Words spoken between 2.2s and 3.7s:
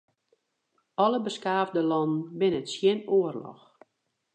binne tsjin oarloch.